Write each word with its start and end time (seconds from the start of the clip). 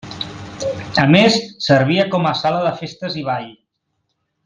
A 1.01 1.03
més, 1.15 1.37
servia 1.67 2.07
com 2.17 2.25
a 2.31 2.35
sala 2.43 2.65
de 2.69 2.75
festes 2.83 3.19
i 3.23 3.27
ball. 3.31 3.49